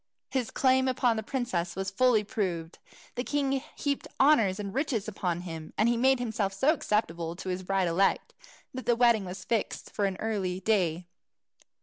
His 0.31 0.49
claim 0.49 0.87
to 0.87 0.93
the 1.13 1.21
princess 1.23 1.75
was 1.75 1.91
fully 1.91 2.23
proved; 2.23 2.79
the 3.13 3.23
king 3.23 3.61
heaped 3.75 4.07
honours 4.19 4.59
and 4.59 4.73
riches 4.73 5.07
upon 5.07 5.41
him; 5.41 5.73
and 5.77 5.87
he 5.87 5.95
made 5.95 6.17
himself 6.17 6.53
so 6.53 6.73
acceptable 6.73 7.35
to 7.35 7.49
his 7.49 7.61
bride 7.61 7.87
elect, 7.87 8.33
that 8.73 8.87
the 8.87 8.95
wedding 8.95 9.25
was 9.25 9.45
fixed 9.45 9.91
for 9.91 10.05
an 10.05 10.17
early 10.19 10.59
day. 10.59 11.05